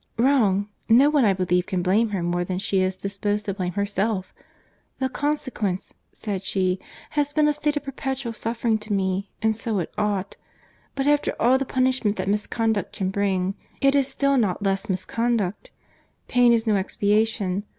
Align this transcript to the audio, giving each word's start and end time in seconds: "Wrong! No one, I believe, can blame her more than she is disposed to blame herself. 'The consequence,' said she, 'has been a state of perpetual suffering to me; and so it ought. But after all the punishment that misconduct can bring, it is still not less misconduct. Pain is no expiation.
"Wrong! 0.17 0.67
No 0.89 1.11
one, 1.11 1.25
I 1.25 1.33
believe, 1.33 1.67
can 1.67 1.83
blame 1.83 2.09
her 2.09 2.23
more 2.23 2.43
than 2.43 2.57
she 2.57 2.81
is 2.81 2.95
disposed 2.95 3.45
to 3.45 3.53
blame 3.53 3.73
herself. 3.73 4.33
'The 4.97 5.09
consequence,' 5.09 5.93
said 6.11 6.43
she, 6.43 6.79
'has 7.11 7.31
been 7.31 7.47
a 7.47 7.53
state 7.53 7.77
of 7.77 7.83
perpetual 7.83 8.33
suffering 8.33 8.79
to 8.79 8.93
me; 8.93 9.29
and 9.43 9.55
so 9.55 9.77
it 9.77 9.93
ought. 9.99 10.37
But 10.95 11.05
after 11.05 11.35
all 11.39 11.59
the 11.59 11.65
punishment 11.65 12.15
that 12.17 12.27
misconduct 12.27 12.93
can 12.93 13.11
bring, 13.11 13.53
it 13.79 13.93
is 13.93 14.07
still 14.07 14.37
not 14.39 14.63
less 14.63 14.89
misconduct. 14.89 15.69
Pain 16.27 16.51
is 16.51 16.65
no 16.65 16.77
expiation. 16.77 17.65